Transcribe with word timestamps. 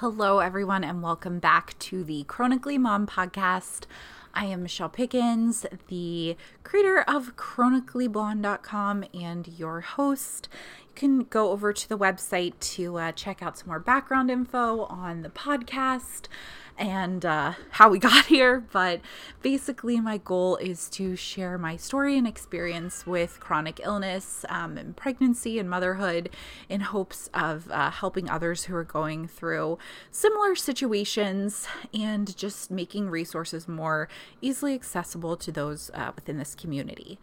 Hello, 0.00 0.38
everyone, 0.38 0.84
and 0.84 1.02
welcome 1.02 1.40
back 1.40 1.76
to 1.80 2.04
the 2.04 2.22
Chronically 2.28 2.78
Mom 2.78 3.04
podcast. 3.04 3.86
I 4.32 4.44
am 4.44 4.62
Michelle 4.62 4.88
Pickens, 4.88 5.66
the 5.88 6.36
creator 6.62 7.00
of 7.00 7.34
chronicallyblonde.com 7.34 9.04
and 9.12 9.48
your 9.48 9.80
host. 9.80 10.48
You 10.86 10.94
can 10.94 11.18
go 11.24 11.50
over 11.50 11.72
to 11.72 11.88
the 11.88 11.98
website 11.98 12.56
to 12.76 12.96
uh, 12.96 13.10
check 13.10 13.42
out 13.42 13.58
some 13.58 13.66
more 13.70 13.80
background 13.80 14.30
info 14.30 14.84
on 14.84 15.22
the 15.22 15.30
podcast 15.30 16.28
and 16.78 17.24
uh, 17.24 17.54
how 17.70 17.88
we 17.88 17.98
got 18.10 18.26
here. 18.26 18.64
But 18.72 19.00
basically, 19.42 20.00
my 20.00 20.18
goal 20.18 20.56
is 20.56 20.88
to 20.90 21.16
share 21.16 21.58
my 21.58 21.76
story 21.76 22.16
and 22.16 22.26
experience 22.26 23.06
with 23.06 23.40
chronic 23.40 23.80
illness 23.82 24.44
um, 24.48 24.78
and 24.78 24.96
pregnancy 24.96 25.58
and 25.58 25.68
motherhood 25.68 26.30
in 26.68 26.80
hopes 26.80 27.28
of 27.34 27.70
uh, 27.70 27.90
helping 27.90 28.30
others 28.30 28.64
who 28.64 28.74
are 28.74 28.84
going 28.84 29.28
through 29.28 29.78
similar 30.10 30.54
situations 30.54 31.66
and 31.92 32.36
just 32.36 32.70
making 32.70 33.10
resources 33.10 33.68
more 33.68 34.08
easily 34.40 34.74
accessible 34.74 35.36
to 35.36 35.52
those 35.52 35.90
uh, 35.94 36.12
within 36.14 36.38
this 36.38 36.54
community. 36.54 37.18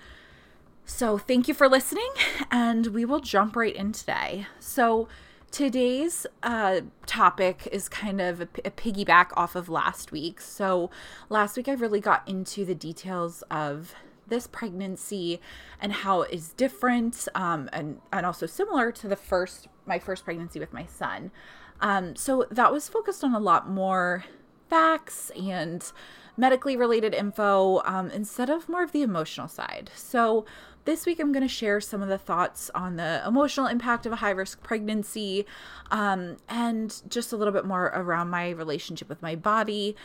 So, 0.87 1.17
thank 1.17 1.47
you 1.47 1.55
for 1.55 1.67
listening, 1.67 2.09
and 2.51 2.87
we 2.87 3.05
will 3.05 3.19
jump 3.19 3.55
right 3.55 3.75
in 3.75 3.91
today. 3.91 4.45
So, 4.59 5.07
Today's 5.55 6.27
uh, 6.43 6.81
topic 7.05 7.69
is 7.71 7.87
kind 7.87 8.19
of 8.19 8.41
a, 8.41 8.45
piggyback 8.45 9.27
off 9.37 9.55
of 9.55 9.69
last 9.69 10.11
week. 10.11 10.41
So, 10.41 10.89
last 11.29 11.55
week 11.55 11.69
I 11.69 11.71
really 11.75 12.01
got 12.01 12.27
into 12.27 12.65
the 12.65 12.75
details 12.75 13.41
of 13.49 13.95
this 14.27 14.47
pregnancy 14.47 15.39
and 15.79 15.93
how 15.93 16.23
it 16.23 16.33
is 16.33 16.49
different 16.49 17.29
um, 17.35 17.69
and, 17.71 18.01
and 18.11 18.25
also 18.25 18.45
similar 18.45 18.91
to 18.91 19.07
the 19.07 19.15
first 19.15 19.69
my 19.85 19.97
first 19.97 20.25
pregnancy 20.25 20.59
with 20.59 20.73
my 20.73 20.85
son. 20.85 21.31
Um, 21.79 22.17
so 22.17 22.45
that 22.51 22.73
was 22.73 22.89
focused 22.89 23.23
on 23.23 23.33
a 23.33 23.39
lot 23.39 23.69
more 23.69 24.25
facts 24.69 25.31
and 25.37 25.89
medically 26.37 26.75
related 26.75 27.13
info 27.13 27.81
um, 27.85 28.09
instead 28.09 28.49
of 28.49 28.67
more 28.69 28.83
of 28.83 28.91
the 28.91 29.01
emotional 29.01 29.47
side. 29.47 29.89
So 29.95 30.45
this 30.85 31.07
week, 31.07 31.19
I'm 31.19 31.31
going 31.31 31.41
to 31.41 31.49
share 31.49 31.81
some 31.81 32.03
of 32.03 32.09
the 32.09 32.17
thoughts 32.17 32.69
on 32.75 32.95
the 32.95 33.23
emotional 33.25 33.65
impact 33.65 34.05
of 34.05 34.11
a 34.11 34.17
high 34.17 34.29
risk 34.29 34.61
pregnancy 34.61 35.45
um, 35.89 36.37
and 36.47 37.01
just 37.09 37.33
a 37.33 37.37
little 37.37 37.53
bit 37.53 37.65
more 37.65 37.85
around 37.85 38.29
my 38.29 38.51
relationship 38.51 39.09
with 39.09 39.21
my 39.21 39.35
body. 39.35 39.95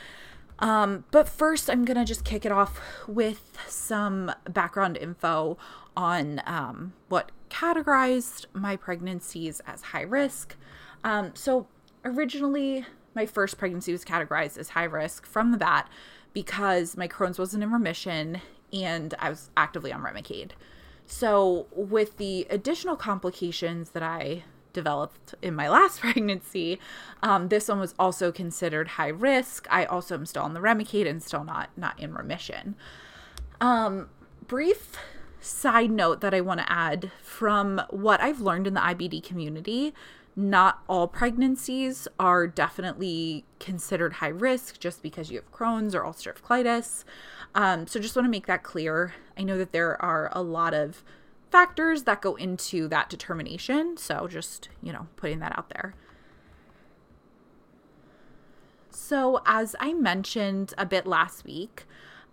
Um, 0.59 1.05
but 1.11 1.29
first, 1.29 1.69
I'm 1.69 1.85
going 1.85 1.99
to 1.99 2.05
just 2.07 2.25
kick 2.25 2.47
it 2.47 2.53
off 2.53 2.81
with 3.07 3.59
some 3.67 4.33
background 4.49 4.97
info 4.97 5.59
on 5.97 6.41
um, 6.47 6.95
what 7.09 7.31
categorized 7.51 8.47
my 8.55 8.77
pregnancies 8.77 9.61
as 9.67 9.83
high 9.83 10.03
risk. 10.03 10.57
Um, 11.05 11.33
so, 11.35 11.67
originally, 12.05 12.87
my 13.15 13.27
first 13.27 13.59
pregnancy 13.59 13.93
was 13.93 14.05
categorized 14.05 14.59
as 14.59 14.71
high 14.71 14.85
risk 14.85 15.27
from 15.27 15.53
the 15.53 15.59
bat 15.59 15.89
because 16.33 16.97
my 16.97 17.09
Crohn's 17.09 17.39
wasn't 17.39 17.63
in 17.63 17.73
remission 17.73 18.41
and 18.73 19.15
I 19.19 19.31
was 19.31 19.51
actively 19.57 19.93
on 19.93 20.03
Remicade. 20.03 20.53
So, 21.07 21.67
with 21.73 22.19
the 22.19 22.47
additional 22.51 22.95
complications 22.95 23.91
that 23.91 24.03
I 24.03 24.45
developed 24.73 25.35
in 25.43 25.55
my 25.55 25.69
last 25.69 26.01
pregnancy, 26.01 26.79
um, 27.23 27.49
this 27.49 27.69
one 27.69 27.81
was 27.81 27.95
also 27.99 28.31
considered 28.31 28.89
high 28.89 29.09
risk. 29.09 29.67
I 29.71 29.85
also 29.87 30.15
am 30.15 30.27
still 30.27 30.45
on 30.45 30.55
the 30.55 30.61
Remicade 30.61 31.09
and 31.09 31.23
still 31.23 31.43
not 31.43 31.71
not 31.77 31.99
in 31.99 32.15
remission. 32.15 32.77
Um, 33.61 34.09
brief 34.47 34.97
side 35.41 35.91
note 35.91 36.21
that 36.21 36.35
I 36.35 36.41
want 36.41 36.61
to 36.61 36.73
add 36.73 37.11
from 37.23 37.81
what 37.91 38.21
I've 38.21 38.41
learned 38.41 38.67
in 38.67 38.75
the 38.75 38.81
IBD 38.81 39.23
community 39.23 39.95
not 40.37 40.83
all 40.89 41.09
pregnancies 41.09 42.07
are 42.19 42.47
definitely 42.47 43.45
considered 43.59 44.15
high 44.15 44.29
risk 44.29 44.79
just 44.79 45.03
because 45.03 45.31
you 45.31 45.37
have 45.37 45.53
Crohn's 45.53 45.95
or 45.95 46.03
ulcerative 46.03 46.41
colitis. 46.41 47.05
Um, 47.55 47.87
so 47.87 48.01
just 48.01 48.17
want 48.17 48.27
to 48.27 48.31
make 48.31 48.47
that 48.47 48.63
clear. 48.63 49.15
I 49.37 49.43
know 49.43 49.59
that 49.59 49.73
there 49.73 50.01
are 50.01 50.31
a 50.33 50.43
lot 50.43 50.73
of 50.73 51.03
factors 51.51 52.05
that 52.05 52.23
go 52.23 52.37
into 52.37 52.89
that 52.89 53.11
determination. 53.11 53.97
So 53.97 54.29
just, 54.29 54.69
you 54.83 54.93
know, 54.93 55.09
putting 55.17 55.41
that 55.41 55.57
out 55.59 55.71
there. 55.71 55.95
So, 58.93 59.41
as 59.45 59.75
I 59.81 59.93
mentioned 59.93 60.73
a 60.79 60.87
bit 60.87 61.07
last 61.07 61.45
week, 61.45 61.85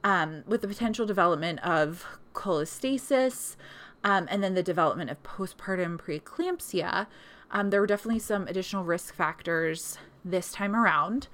um, 0.03 0.43
with 0.45 0.61
the 0.61 0.67
potential 0.67 1.05
development 1.05 1.59
of 1.59 2.05
cholestasis 2.33 3.55
um, 4.03 4.27
and 4.29 4.43
then 4.43 4.53
the 4.53 4.61
development 4.61 5.09
of 5.09 5.21
postpartum 5.23 5.97
preeclampsia, 5.99 7.07
um, 7.51 7.69
there 7.69 7.81
were 7.81 7.87
definitely 7.87 8.19
some 8.19 8.47
additional 8.47 8.83
risk 8.83 9.13
factors 9.13 9.97
this 10.23 10.51
time 10.51 10.75
around. 10.75 11.27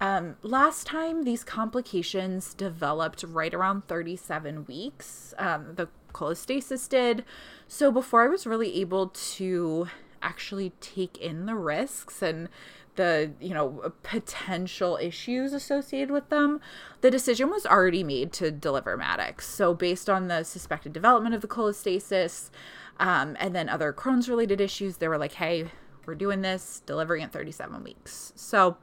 Um, 0.00 0.36
last 0.42 0.86
time, 0.86 1.24
these 1.24 1.42
complications 1.42 2.52
developed 2.54 3.24
right 3.26 3.52
around 3.52 3.88
37 3.88 4.66
weeks. 4.66 5.32
Um, 5.38 5.74
the 5.76 5.88
cholestasis 6.12 6.88
did. 6.88 7.24
So, 7.66 7.90
before 7.90 8.22
I 8.22 8.28
was 8.28 8.46
really 8.46 8.80
able 8.80 9.08
to 9.08 9.88
actually 10.22 10.72
take 10.80 11.16
in 11.18 11.46
the 11.46 11.54
risks 11.54 12.22
and 12.22 12.48
the 12.96 13.32
you 13.40 13.54
know 13.54 13.92
potential 14.02 14.98
issues 15.00 15.52
associated 15.52 16.10
with 16.10 16.28
them 16.30 16.60
the 17.02 17.10
decision 17.10 17.50
was 17.50 17.66
already 17.66 18.02
made 18.02 18.32
to 18.32 18.50
deliver 18.50 18.96
maddox 18.96 19.46
so 19.46 19.74
based 19.74 20.10
on 20.10 20.28
the 20.28 20.42
suspected 20.42 20.92
development 20.92 21.34
of 21.34 21.42
the 21.42 21.46
cholestasis 21.46 22.50
um, 22.98 23.36
and 23.38 23.54
then 23.54 23.68
other 23.68 23.92
Crohn's 23.92 24.28
related 24.28 24.60
issues, 24.60 24.96
they 24.96 25.08
were 25.08 25.18
like, 25.18 25.34
hey, 25.34 25.70
we're 26.06 26.14
doing 26.14 26.42
this, 26.42 26.82
delivering 26.86 27.22
at 27.22 27.32
37 27.32 27.82
weeks. 27.82 28.32
So 28.36 28.76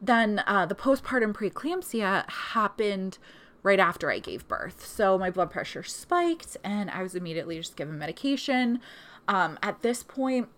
then 0.00 0.42
uh, 0.46 0.66
the 0.66 0.74
postpartum 0.74 1.32
preeclampsia 1.32 2.30
happened 2.30 3.18
right 3.62 3.80
after 3.80 4.10
I 4.10 4.18
gave 4.18 4.46
birth. 4.46 4.86
So 4.86 5.18
my 5.18 5.30
blood 5.30 5.50
pressure 5.50 5.82
spiked 5.82 6.56
and 6.62 6.90
I 6.90 7.02
was 7.02 7.14
immediately 7.14 7.56
just 7.56 7.76
given 7.76 7.98
medication. 7.98 8.80
Um, 9.26 9.58
at 9.62 9.80
this 9.82 10.02
point, 10.02 10.48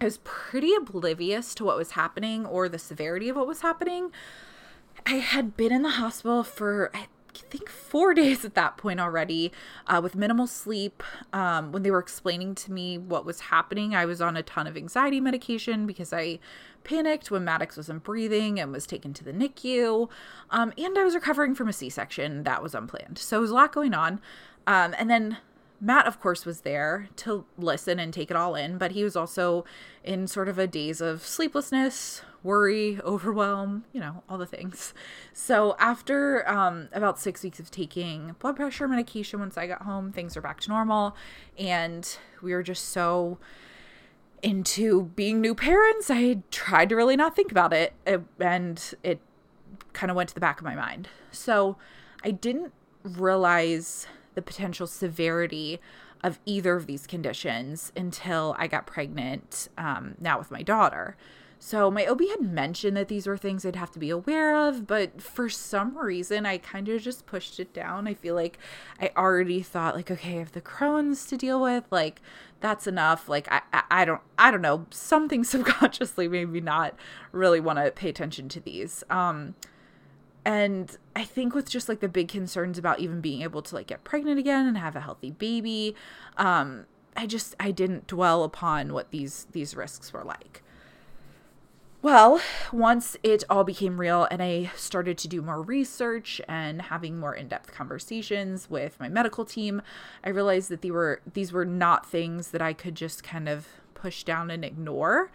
I 0.00 0.04
was 0.04 0.18
pretty 0.18 0.72
oblivious 0.74 1.54
to 1.56 1.64
what 1.64 1.76
was 1.76 1.92
happening 1.92 2.46
or 2.46 2.68
the 2.68 2.78
severity 2.78 3.28
of 3.28 3.36
what 3.36 3.48
was 3.48 3.62
happening. 3.62 4.12
I 5.04 5.16
had 5.16 5.56
been 5.56 5.72
in 5.72 5.82
the 5.82 5.90
hospital 5.90 6.44
for, 6.44 6.90
I 6.94 7.08
think 7.34 7.68
four 7.68 8.14
days 8.22 8.44
at 8.44 8.54
that 8.54 8.76
point 8.76 9.00
already 9.00 9.52
uh, 9.86 10.00
with 10.02 10.14
minimal 10.14 10.46
sleep. 10.46 11.02
Um, 11.32 11.72
when 11.72 11.82
they 11.82 11.90
were 11.90 11.98
explaining 11.98 12.54
to 12.56 12.72
me 12.72 12.98
what 12.98 13.24
was 13.24 13.40
happening, 13.40 13.94
I 13.94 14.04
was 14.04 14.20
on 14.20 14.36
a 14.36 14.42
ton 14.42 14.66
of 14.66 14.76
anxiety 14.76 15.20
medication 15.20 15.86
because 15.86 16.12
I 16.12 16.38
panicked 16.84 17.30
when 17.30 17.44
Maddox 17.44 17.76
wasn't 17.76 18.02
breathing 18.02 18.58
and 18.58 18.72
was 18.72 18.86
taken 18.86 19.12
to 19.14 19.24
the 19.24 19.32
NICU. 19.32 20.08
Um, 20.50 20.72
and 20.78 20.98
I 20.98 21.04
was 21.04 21.14
recovering 21.14 21.54
from 21.54 21.68
a 21.68 21.72
C 21.72 21.90
section 21.90 22.44
that 22.44 22.62
was 22.62 22.74
unplanned. 22.74 23.18
So 23.18 23.38
it 23.38 23.40
was 23.40 23.50
a 23.50 23.54
lot 23.54 23.72
going 23.72 23.94
on. 23.94 24.20
Um, 24.66 24.94
and 24.98 25.10
then 25.10 25.38
Matt, 25.80 26.06
of 26.06 26.20
course, 26.20 26.44
was 26.44 26.62
there 26.62 27.08
to 27.16 27.44
listen 27.56 28.00
and 28.00 28.12
take 28.12 28.30
it 28.30 28.36
all 28.36 28.56
in, 28.56 28.78
but 28.78 28.92
he 28.92 29.04
was 29.04 29.14
also 29.14 29.64
in 30.02 30.26
sort 30.26 30.48
of 30.48 30.58
a 30.58 30.66
daze 30.66 31.00
of 31.00 31.24
sleeplessness, 31.24 32.22
worry, 32.42 33.00
overwhelm, 33.02 33.84
you 33.92 34.00
know, 34.00 34.24
all 34.28 34.38
the 34.38 34.46
things. 34.46 34.92
So 35.32 35.76
after 35.78 36.48
um, 36.48 36.88
about 36.92 37.20
six 37.20 37.44
weeks 37.44 37.60
of 37.60 37.70
taking 37.70 38.34
blood 38.40 38.56
pressure 38.56 38.88
medication, 38.88 39.38
once 39.38 39.56
I 39.56 39.68
got 39.68 39.82
home, 39.82 40.10
things 40.10 40.36
are 40.36 40.40
back 40.40 40.60
to 40.62 40.68
normal, 40.68 41.14
and 41.56 42.18
we 42.42 42.52
were 42.52 42.64
just 42.64 42.88
so 42.88 43.38
into 44.42 45.04
being 45.14 45.40
new 45.40 45.54
parents. 45.54 46.10
I 46.10 46.38
tried 46.50 46.88
to 46.88 46.96
really 46.96 47.16
not 47.16 47.36
think 47.36 47.52
about 47.52 47.72
it, 47.72 47.92
and 48.40 48.94
it 49.04 49.20
kind 49.92 50.10
of 50.10 50.16
went 50.16 50.28
to 50.30 50.34
the 50.34 50.40
back 50.40 50.58
of 50.58 50.64
my 50.64 50.74
mind. 50.74 51.08
So 51.30 51.76
I 52.24 52.32
didn't 52.32 52.72
realize 53.04 54.06
the 54.38 54.42
potential 54.42 54.86
severity 54.86 55.80
of 56.22 56.38
either 56.46 56.76
of 56.76 56.86
these 56.86 57.08
conditions 57.08 57.92
until 57.96 58.54
I 58.56 58.68
got 58.68 58.86
pregnant 58.86 59.68
um, 59.76 60.14
now 60.20 60.38
with 60.38 60.52
my 60.52 60.62
daughter. 60.62 61.16
So 61.58 61.90
my 61.90 62.06
OB 62.06 62.20
had 62.30 62.40
mentioned 62.40 62.96
that 62.96 63.08
these 63.08 63.26
were 63.26 63.36
things 63.36 63.66
I'd 63.66 63.74
have 63.74 63.90
to 63.90 63.98
be 63.98 64.10
aware 64.10 64.54
of, 64.68 64.86
but 64.86 65.20
for 65.20 65.48
some 65.48 65.98
reason 65.98 66.46
I 66.46 66.58
kind 66.58 66.88
of 66.88 67.02
just 67.02 67.26
pushed 67.26 67.58
it 67.58 67.72
down. 67.72 68.06
I 68.06 68.14
feel 68.14 68.36
like 68.36 68.60
I 69.00 69.10
already 69.16 69.60
thought 69.60 69.96
like, 69.96 70.08
okay, 70.08 70.36
I 70.36 70.38
have 70.38 70.52
the 70.52 70.60
Crohn's 70.60 71.26
to 71.26 71.36
deal 71.36 71.60
with, 71.60 71.82
like 71.90 72.20
that's 72.60 72.86
enough. 72.86 73.28
Like 73.28 73.50
I, 73.50 73.62
I, 73.72 73.82
I 73.90 74.04
don't, 74.04 74.20
I 74.38 74.52
don't 74.52 74.62
know. 74.62 74.86
Something 74.90 75.42
subconsciously 75.54 76.28
made 76.28 76.48
me 76.48 76.60
not 76.60 76.94
really 77.32 77.58
want 77.58 77.80
to 77.80 77.90
pay 77.90 78.08
attention 78.08 78.48
to 78.50 78.60
these. 78.60 79.02
Um, 79.10 79.56
and 80.48 80.96
I 81.14 81.24
think 81.24 81.54
with 81.54 81.68
just 81.68 81.90
like 81.90 82.00
the 82.00 82.08
big 82.08 82.28
concerns 82.28 82.78
about 82.78 83.00
even 83.00 83.20
being 83.20 83.42
able 83.42 83.60
to 83.60 83.74
like 83.74 83.88
get 83.88 84.02
pregnant 84.02 84.38
again 84.38 84.66
and 84.66 84.78
have 84.78 84.96
a 84.96 85.00
healthy 85.00 85.30
baby, 85.30 85.94
um, 86.38 86.86
I 87.14 87.26
just 87.26 87.54
I 87.60 87.70
didn't 87.70 88.06
dwell 88.06 88.44
upon 88.44 88.94
what 88.94 89.10
these 89.10 89.46
these 89.52 89.76
risks 89.76 90.10
were 90.10 90.24
like. 90.24 90.62
Well, 92.00 92.40
once 92.72 93.14
it 93.22 93.44
all 93.50 93.62
became 93.62 94.00
real 94.00 94.26
and 94.30 94.42
I 94.42 94.70
started 94.74 95.18
to 95.18 95.28
do 95.28 95.42
more 95.42 95.60
research 95.60 96.40
and 96.48 96.80
having 96.80 97.20
more 97.20 97.34
in-depth 97.34 97.70
conversations 97.72 98.70
with 98.70 98.98
my 98.98 99.10
medical 99.10 99.44
team, 99.44 99.82
I 100.24 100.30
realized 100.30 100.70
that 100.70 100.80
they 100.80 100.90
were 100.90 101.20
these 101.30 101.52
were 101.52 101.66
not 101.66 102.06
things 102.06 102.52
that 102.52 102.62
I 102.62 102.72
could 102.72 102.94
just 102.94 103.22
kind 103.22 103.50
of 103.50 103.66
push 103.92 104.24
down 104.24 104.50
and 104.50 104.64
ignore. 104.64 105.30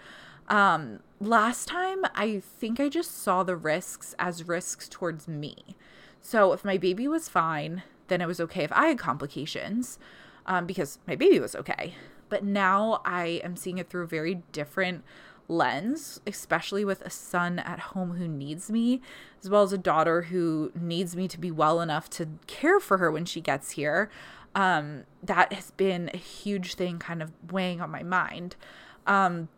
Um, 0.48 1.00
last 1.19 1.68
time, 1.68 2.04
I 2.16 2.40
think 2.40 2.80
I 2.80 2.90
just 2.90 3.22
saw 3.22 3.44
the 3.44 3.56
risks 3.56 4.16
as 4.19 4.48
risks 4.48 4.90
towards 4.90 5.28
me. 5.28 5.75
So 6.22 6.54
if 6.54 6.63
my 6.63 6.78
baby 6.78 7.07
was 7.07 7.30
fine, 7.30 7.84
then 8.07 8.22
it 8.22 8.28
was 8.28 8.40
okay 8.40 8.63
if 8.63 8.72
I 8.72 8.88
had 8.88 9.00
complications 9.00 10.00
um, 10.45 10.66
because 10.66 11.00
my 11.07 11.16
baby 11.16 11.40
was 11.40 11.56
okay. 11.56 11.95
But 12.30 12.44
now 12.44 13.01
I 13.06 13.42
am 13.44 13.56
seeing 13.56 13.78
it 13.78 13.90
through 13.90 14.04
a 14.04 14.07
very 14.07 14.42
different 14.51 15.04
lens, 15.48 16.22
especially 16.25 16.86
with 16.86 17.01
a 17.01 17.10
son 17.10 17.60
at 17.60 17.80
home 17.80 18.13
who 18.13 18.28
needs 18.28 18.72
me, 18.72 19.01
as 19.42 19.50
well 19.50 19.63
as 19.63 19.74
a 19.74 19.78
daughter 19.78 20.24
who 20.24 20.72
needs 20.80 21.16
me 21.16 21.28
to 21.28 21.40
be 21.40 21.51
well 21.51 21.81
enough 21.81 22.10
to 22.12 22.28
care 22.48 22.80
for 22.80 22.98
her 22.98 23.12
when 23.12 23.25
she 23.25 23.42
gets 23.42 23.72
here. 23.72 24.10
Um, 24.56 25.04
that 25.22 25.51
has 25.54 25.72
been 25.72 26.10
a 26.13 26.18
huge 26.18 26.75
thing 26.75 27.00
kind 27.00 27.22
of 27.22 27.31
weighing 27.51 27.81
on 27.81 27.90
my 27.92 28.04
mind. 28.04 28.56
Um, 29.06 29.50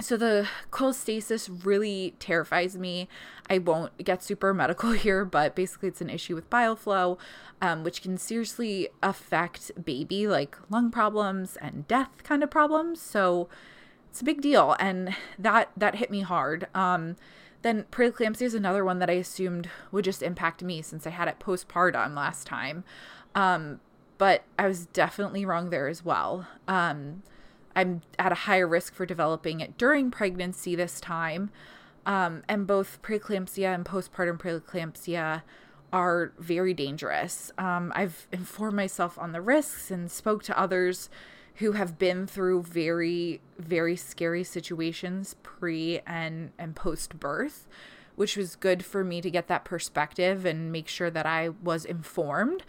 so 0.00 0.16
the 0.16 0.48
cholestasis 0.70 1.64
really 1.64 2.14
terrifies 2.18 2.76
me. 2.76 3.08
I 3.50 3.58
won't 3.58 3.96
get 4.04 4.22
super 4.22 4.54
medical 4.54 4.92
here, 4.92 5.24
but 5.24 5.54
basically 5.54 5.88
it's 5.88 6.00
an 6.00 6.10
issue 6.10 6.34
with 6.34 6.50
bile 6.50 6.76
flow, 6.76 7.18
um, 7.60 7.82
which 7.84 8.02
can 8.02 8.16
seriously 8.16 8.88
affect 9.02 9.72
baby, 9.84 10.28
like 10.28 10.56
lung 10.70 10.90
problems 10.90 11.56
and 11.56 11.86
death 11.88 12.22
kind 12.22 12.42
of 12.42 12.50
problems. 12.50 13.00
So 13.00 13.48
it's 14.10 14.20
a 14.20 14.24
big 14.24 14.40
deal, 14.40 14.76
and 14.78 15.14
that 15.38 15.70
that 15.76 15.96
hit 15.96 16.10
me 16.10 16.20
hard. 16.20 16.68
Um, 16.74 17.16
then 17.62 17.84
preeclampsia 17.90 18.42
is 18.42 18.54
another 18.54 18.84
one 18.84 19.00
that 19.00 19.10
I 19.10 19.14
assumed 19.14 19.68
would 19.90 20.04
just 20.04 20.22
impact 20.22 20.62
me 20.62 20.80
since 20.80 21.06
I 21.06 21.10
had 21.10 21.28
it 21.28 21.40
postpartum 21.40 22.14
last 22.14 22.46
time. 22.46 22.84
Um, 23.34 23.80
but 24.16 24.44
I 24.58 24.66
was 24.66 24.86
definitely 24.86 25.44
wrong 25.44 25.70
there 25.70 25.88
as 25.88 26.04
well. 26.04 26.46
Um, 26.66 27.22
I'm 27.78 28.02
at 28.18 28.32
a 28.32 28.34
higher 28.34 28.66
risk 28.66 28.92
for 28.92 29.06
developing 29.06 29.60
it 29.60 29.78
during 29.78 30.10
pregnancy 30.10 30.74
this 30.74 31.00
time. 31.00 31.50
Um, 32.06 32.42
and 32.48 32.66
both 32.66 33.00
preeclampsia 33.02 33.72
and 33.72 33.84
postpartum 33.84 34.36
preeclampsia 34.36 35.42
are 35.92 36.32
very 36.40 36.74
dangerous. 36.74 37.52
Um, 37.56 37.92
I've 37.94 38.26
informed 38.32 38.74
myself 38.74 39.16
on 39.16 39.30
the 39.30 39.40
risks 39.40 39.92
and 39.92 40.10
spoke 40.10 40.42
to 40.44 40.58
others 40.58 41.08
who 41.56 41.72
have 41.72 42.00
been 42.00 42.26
through 42.26 42.64
very, 42.64 43.40
very 43.58 43.94
scary 43.94 44.42
situations 44.42 45.36
pre 45.44 46.00
and, 46.04 46.50
and 46.58 46.74
post 46.74 47.20
birth, 47.20 47.68
which 48.16 48.36
was 48.36 48.56
good 48.56 48.84
for 48.84 49.04
me 49.04 49.20
to 49.20 49.30
get 49.30 49.46
that 49.46 49.64
perspective 49.64 50.44
and 50.44 50.72
make 50.72 50.88
sure 50.88 51.10
that 51.10 51.26
I 51.26 51.50
was 51.62 51.84
informed. 51.84 52.64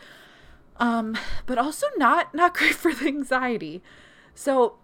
Um, 0.77 1.17
but 1.47 1.57
also 1.57 1.87
not 1.97 2.35
not 2.35 2.53
great 2.57 2.75
for 2.75 2.93
the 2.93 3.07
anxiety. 3.07 3.81
So 4.35 4.75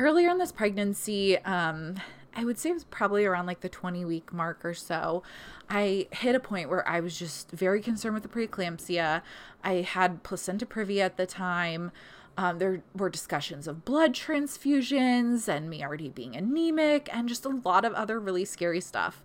earlier 0.00 0.30
in 0.30 0.38
this 0.38 0.50
pregnancy, 0.50 1.38
um, 1.38 1.96
I 2.34 2.44
would 2.44 2.58
say 2.58 2.70
it 2.70 2.74
was 2.74 2.84
probably 2.84 3.24
around 3.24 3.46
like 3.46 3.60
the 3.60 3.68
20 3.68 4.04
week 4.04 4.32
mark 4.32 4.64
or 4.64 4.74
so. 4.74 5.22
I 5.68 6.08
hit 6.10 6.34
a 6.34 6.40
point 6.40 6.70
where 6.70 6.86
I 6.88 7.00
was 7.00 7.18
just 7.18 7.50
very 7.50 7.80
concerned 7.80 8.14
with 8.14 8.22
the 8.22 8.28
preeclampsia. 8.28 9.22
I 9.62 9.72
had 9.74 10.22
placenta 10.22 10.66
previa 10.66 11.00
at 11.00 11.16
the 11.16 11.26
time. 11.26 11.92
Um, 12.36 12.58
there 12.58 12.82
were 12.96 13.10
discussions 13.10 13.68
of 13.68 13.84
blood 13.84 14.14
transfusions 14.14 15.48
and 15.48 15.68
me 15.68 15.84
already 15.84 16.08
being 16.08 16.34
anemic 16.34 17.08
and 17.12 17.28
just 17.28 17.44
a 17.44 17.50
lot 17.50 17.84
of 17.84 17.92
other 17.92 18.18
really 18.18 18.44
scary 18.44 18.80
stuff. 18.80 19.22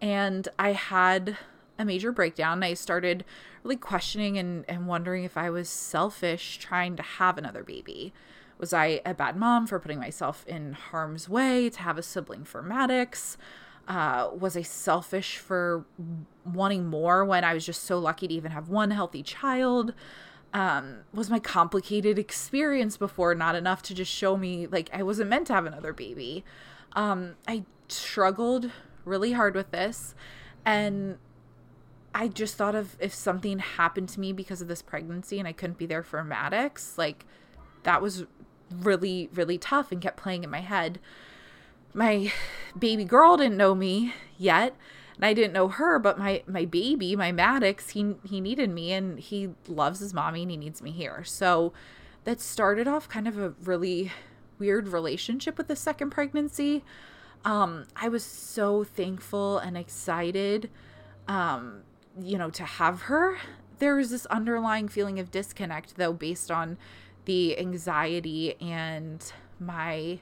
And 0.00 0.48
I 0.58 0.72
had 0.72 1.36
a 1.78 1.84
major 1.84 2.10
breakdown. 2.10 2.62
I 2.62 2.74
started 2.74 3.24
really 3.62 3.76
questioning 3.76 4.38
and, 4.38 4.64
and 4.68 4.88
wondering 4.88 5.24
if 5.24 5.36
I 5.36 5.50
was 5.50 5.68
selfish 5.68 6.58
trying 6.58 6.96
to 6.96 7.02
have 7.02 7.38
another 7.38 7.62
baby. 7.62 8.12
Was 8.58 8.72
I 8.72 9.00
a 9.04 9.14
bad 9.14 9.36
mom 9.36 9.66
for 9.66 9.78
putting 9.78 9.98
myself 9.98 10.44
in 10.46 10.72
harm's 10.72 11.28
way 11.28 11.68
to 11.70 11.80
have 11.80 11.98
a 11.98 12.02
sibling 12.02 12.44
for 12.44 12.62
Maddox? 12.62 13.36
Uh, 13.86 14.30
was 14.36 14.56
I 14.56 14.62
selfish 14.62 15.38
for 15.38 15.84
wanting 16.44 16.86
more 16.86 17.24
when 17.24 17.44
I 17.44 17.54
was 17.54 17.64
just 17.64 17.84
so 17.84 17.98
lucky 17.98 18.26
to 18.26 18.34
even 18.34 18.52
have 18.52 18.68
one 18.68 18.90
healthy 18.90 19.22
child? 19.22 19.92
Um, 20.52 21.00
was 21.12 21.28
my 21.28 21.38
complicated 21.38 22.18
experience 22.18 22.96
before 22.96 23.34
not 23.34 23.54
enough 23.54 23.82
to 23.82 23.94
just 23.94 24.10
show 24.10 24.36
me 24.36 24.66
like 24.66 24.88
I 24.92 25.02
wasn't 25.02 25.28
meant 25.30 25.48
to 25.48 25.52
have 25.52 25.66
another 25.66 25.92
baby? 25.92 26.44
Um, 26.94 27.34
I 27.46 27.64
struggled 27.88 28.70
really 29.04 29.32
hard 29.32 29.54
with 29.54 29.70
this, 29.70 30.14
and 30.64 31.18
I 32.14 32.28
just 32.28 32.56
thought 32.56 32.74
of 32.74 32.96
if 32.98 33.14
something 33.14 33.58
happened 33.58 34.08
to 34.10 34.20
me 34.20 34.32
because 34.32 34.62
of 34.62 34.68
this 34.68 34.80
pregnancy 34.80 35.38
and 35.38 35.46
I 35.46 35.52
couldn't 35.52 35.76
be 35.76 35.84
there 35.86 36.02
for 36.02 36.24
Maddox, 36.24 36.96
like 36.96 37.26
that 37.82 38.00
was 38.00 38.24
really, 38.70 39.28
really 39.34 39.58
tough 39.58 39.92
and 39.92 40.00
kept 40.00 40.16
playing 40.16 40.44
in 40.44 40.50
my 40.50 40.60
head. 40.60 40.98
My 41.94 42.32
baby 42.78 43.04
girl 43.04 43.36
didn't 43.36 43.56
know 43.56 43.74
me 43.74 44.14
yet, 44.36 44.76
and 45.16 45.24
I 45.24 45.32
didn't 45.32 45.52
know 45.52 45.68
her, 45.68 45.98
but 45.98 46.18
my 46.18 46.42
my 46.46 46.64
baby, 46.64 47.16
my 47.16 47.32
Maddox, 47.32 47.90
he 47.90 48.14
he 48.24 48.40
needed 48.40 48.70
me 48.70 48.92
and 48.92 49.18
he 49.18 49.50
loves 49.66 50.00
his 50.00 50.12
mommy 50.12 50.42
and 50.42 50.50
he 50.50 50.56
needs 50.56 50.82
me 50.82 50.90
here. 50.90 51.24
So 51.24 51.72
that 52.24 52.40
started 52.40 52.86
off 52.86 53.08
kind 53.08 53.26
of 53.26 53.38
a 53.38 53.54
really 53.62 54.12
weird 54.58 54.88
relationship 54.88 55.56
with 55.56 55.68
the 55.68 55.76
second 55.76 56.10
pregnancy. 56.10 56.84
Um, 57.44 57.86
I 57.94 58.08
was 58.08 58.24
so 58.24 58.82
thankful 58.82 59.58
and 59.58 59.76
excited, 59.76 60.68
um, 61.28 61.82
you 62.20 62.36
know, 62.36 62.50
to 62.50 62.64
have 62.64 63.02
her. 63.02 63.38
There 63.78 63.94
was 63.94 64.10
this 64.10 64.26
underlying 64.26 64.88
feeling 64.88 65.20
of 65.20 65.30
disconnect, 65.30 65.96
though, 65.96 66.12
based 66.12 66.50
on 66.50 66.78
the 67.26 67.58
anxiety 67.58 68.60
and 68.60 69.32
my 69.60 70.20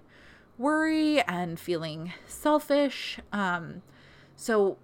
worry 0.59 1.21
and 1.23 1.59
feeling 1.59 2.13
selfish. 2.27 3.19
Um, 3.33 3.83
so 4.37 4.77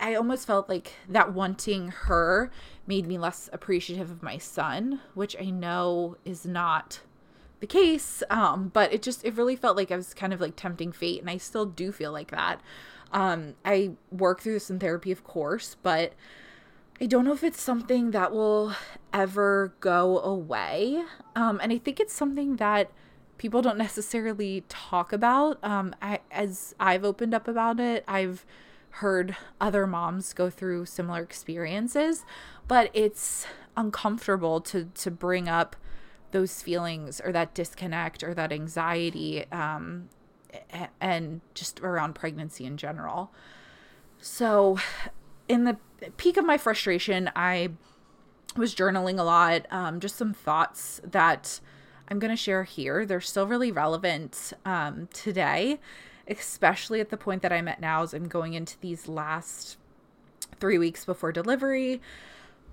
I 0.00 0.14
almost 0.14 0.46
felt 0.46 0.68
like 0.68 0.92
that 1.08 1.32
wanting 1.32 1.88
her 1.88 2.50
made 2.86 3.06
me 3.06 3.18
less 3.18 3.50
appreciative 3.52 4.10
of 4.10 4.22
my 4.22 4.38
son, 4.38 5.00
which 5.14 5.36
I 5.38 5.50
know 5.50 6.16
is 6.24 6.46
not 6.46 7.00
the 7.60 7.66
case. 7.66 8.22
Um, 8.30 8.70
but 8.72 8.92
it 8.92 9.02
just, 9.02 9.24
it 9.24 9.34
really 9.34 9.56
felt 9.56 9.76
like 9.76 9.90
I 9.90 9.96
was 9.96 10.14
kind 10.14 10.32
of 10.32 10.40
like 10.40 10.56
tempting 10.56 10.92
fate. 10.92 11.20
And 11.20 11.28
I 11.28 11.36
still 11.36 11.66
do 11.66 11.92
feel 11.92 12.12
like 12.12 12.30
that. 12.30 12.60
Um, 13.12 13.54
I 13.64 13.92
work 14.10 14.40
through 14.40 14.54
this 14.54 14.70
in 14.70 14.78
therapy, 14.78 15.12
of 15.12 15.24
course, 15.24 15.76
but 15.82 16.12
I 17.00 17.06
don't 17.06 17.24
know 17.24 17.32
if 17.32 17.44
it's 17.44 17.60
something 17.60 18.10
that 18.10 18.32
will 18.32 18.74
ever 19.12 19.72
go 19.80 20.18
away. 20.18 21.02
Um, 21.36 21.60
and 21.62 21.72
I 21.72 21.78
think 21.78 22.00
it's 22.00 22.12
something 22.12 22.56
that 22.56 22.90
people 23.38 23.62
don't 23.62 23.78
necessarily 23.78 24.64
talk 24.68 25.12
about. 25.12 25.62
Um, 25.62 25.94
I, 26.02 26.20
as 26.30 26.74
I've 26.80 27.04
opened 27.04 27.34
up 27.34 27.46
about 27.46 27.78
it, 27.78 28.04
I've 28.08 28.44
heard 28.90 29.36
other 29.60 29.86
moms 29.86 30.32
go 30.32 30.50
through 30.50 30.86
similar 30.86 31.22
experiences, 31.22 32.24
but 32.66 32.90
it's 32.92 33.46
uncomfortable 33.76 34.60
to 34.60 34.86
to 34.94 35.10
bring 35.10 35.48
up 35.48 35.76
those 36.32 36.62
feelings 36.62 37.20
or 37.20 37.32
that 37.32 37.54
disconnect 37.54 38.22
or 38.24 38.34
that 38.34 38.52
anxiety 38.52 39.50
um, 39.52 40.08
and 41.00 41.40
just 41.54 41.80
around 41.80 42.14
pregnancy 42.14 42.64
in 42.64 42.76
general. 42.76 43.30
So, 44.20 44.78
in 45.48 45.64
the 45.64 45.76
peak 46.16 46.36
of 46.36 46.44
my 46.44 46.58
frustration, 46.58 47.30
I 47.34 47.70
was 48.56 48.74
journaling 48.74 49.18
a 49.18 49.22
lot, 49.22 49.66
um, 49.70 50.00
just 50.00 50.16
some 50.16 50.32
thoughts 50.32 51.00
that 51.04 51.60
I'm 52.08 52.18
going 52.18 52.30
to 52.30 52.36
share 52.36 52.64
here. 52.64 53.04
They're 53.04 53.20
still 53.20 53.46
really 53.46 53.72
relevant 53.72 54.52
um, 54.64 55.08
today, 55.12 55.78
especially 56.26 57.00
at 57.00 57.10
the 57.10 57.16
point 57.16 57.42
that 57.42 57.52
I'm 57.52 57.68
at 57.68 57.80
now 57.80 58.02
as 58.02 58.14
I'm 58.14 58.28
going 58.28 58.54
into 58.54 58.78
these 58.80 59.08
last 59.08 59.76
three 60.60 60.78
weeks 60.78 61.04
before 61.04 61.32
delivery. 61.32 62.00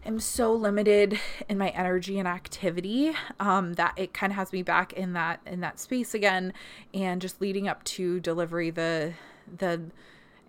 I'm 0.06 0.20
so 0.20 0.54
limited 0.54 1.20
in 1.50 1.58
my 1.58 1.70
energy 1.70 2.20
and 2.20 2.28
activity 2.28 3.14
um, 3.40 3.74
that 3.74 3.94
it 3.98 4.14
kind 4.14 4.32
of 4.32 4.38
has 4.38 4.54
me 4.54 4.62
back 4.62 4.94
in 4.94 5.14
that 5.14 5.40
in 5.48 5.62
that 5.62 5.80
space 5.80 6.14
again, 6.14 6.54
and 6.94 7.20
just 7.20 7.42
leading 7.42 7.68
up 7.68 7.84
to 7.86 8.20
delivery, 8.20 8.70
the 8.70 9.14
the 9.58 9.82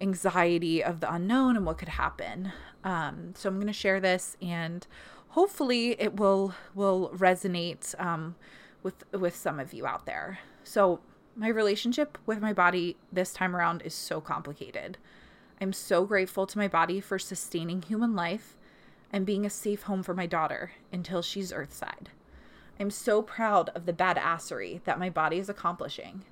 anxiety 0.00 0.82
of 0.82 1.00
the 1.00 1.12
unknown 1.12 1.56
and 1.56 1.64
what 1.64 1.78
could 1.78 1.88
happen. 1.88 2.52
Um, 2.84 3.32
so 3.34 3.48
I'm 3.48 3.56
going 3.56 3.66
to 3.66 3.72
share 3.72 4.00
this, 4.00 4.36
and 4.40 4.86
hopefully 5.30 6.00
it 6.00 6.16
will 6.16 6.54
will 6.74 7.10
resonate 7.14 7.98
um, 8.00 8.36
with 8.82 9.04
with 9.12 9.34
some 9.34 9.58
of 9.58 9.72
you 9.72 9.86
out 9.86 10.06
there. 10.06 10.38
So 10.64 11.00
my 11.34 11.48
relationship 11.48 12.18
with 12.26 12.40
my 12.40 12.52
body 12.52 12.96
this 13.12 13.32
time 13.32 13.54
around 13.54 13.82
is 13.82 13.94
so 13.94 14.20
complicated. 14.20 14.98
I'm 15.60 15.72
so 15.72 16.04
grateful 16.04 16.46
to 16.46 16.58
my 16.58 16.68
body 16.68 17.00
for 17.00 17.18
sustaining 17.18 17.82
human 17.82 18.14
life 18.14 18.56
and 19.12 19.24
being 19.24 19.46
a 19.46 19.50
safe 19.50 19.82
home 19.82 20.02
for 20.02 20.14
my 20.14 20.26
daughter 20.26 20.72
until 20.92 21.22
she's 21.22 21.52
earthside. 21.52 22.08
I'm 22.78 22.90
so 22.90 23.22
proud 23.22 23.70
of 23.70 23.86
the 23.86 23.92
badassery 23.92 24.82
that 24.84 24.98
my 24.98 25.08
body 25.08 25.38
is 25.38 25.48
accomplishing. 25.48 26.24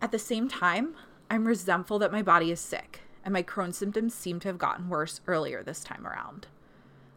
At 0.00 0.10
the 0.10 0.18
same 0.18 0.48
time, 0.48 0.94
I'm 1.30 1.46
resentful 1.46 2.00
that 2.00 2.10
my 2.10 2.22
body 2.22 2.50
is 2.50 2.58
sick 2.58 3.02
and 3.24 3.32
my 3.32 3.44
Crohn's 3.44 3.78
symptoms 3.78 4.14
seem 4.14 4.40
to 4.40 4.48
have 4.48 4.58
gotten 4.58 4.88
worse 4.88 5.20
earlier 5.28 5.62
this 5.62 5.84
time 5.84 6.04
around. 6.04 6.48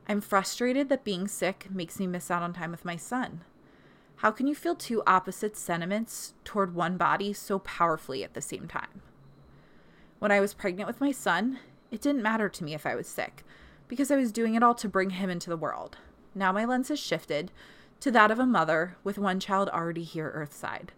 I'm 0.08 0.22
frustrated 0.22 0.88
that 0.89 1.03
being 1.03 1.27
sick 1.27 1.67
makes 1.72 2.00
me 2.00 2.05
miss 2.05 2.29
out 2.29 2.43
on 2.43 2.53
time 2.53 2.70
with 2.70 2.86
my 2.86 2.96
son. 2.96 3.41
How 4.17 4.29
can 4.29 4.46
you 4.46 4.53
feel 4.53 4.75
two 4.75 5.01
opposite 5.08 5.58
sentiments 5.58 6.36
toward 6.43 6.75
one 6.75 6.96
body 6.96 7.34
so 7.34 7.58
powerfully 7.58 8.24
at 8.24 8.36
the 8.36 8.41
same 8.41 8.67
time? 8.67 9.01
When 10.20 10.32
I 10.32 10.39
was 10.39 10.53
pregnant 10.53 10.88
with 10.88 11.01
my 11.01 11.12
son, 11.12 11.60
it 11.89 12.01
didn't 12.01 12.22
matter 12.22 12.50
to 12.50 12.63
me 12.63 12.75
if 12.75 12.86
I 12.86 12.96
was 12.96 13.08
sick 13.08 13.43
because 13.88 14.12
I 14.12 14.15
was 14.15 14.32
doing 14.32 14.53
it 14.53 14.63
all 14.63 14.75
to 14.75 14.88
bring 14.88 15.12
him 15.12 15.29
into 15.29 15.50
the 15.50 15.58
world. 15.58 15.98
Now 16.36 16.51
my 16.51 16.65
lens 16.65 16.89
has 16.89 17.00
shifted 17.00 17.51
to 18.01 18.12
that 18.12 18.29
of 18.29 18.39
a 18.39 18.46
mother 18.46 18.96
with 19.03 19.17
one 19.17 19.39
child 19.39 19.70
already 19.70 20.03
here 20.03 20.32
earthside. 20.36 20.91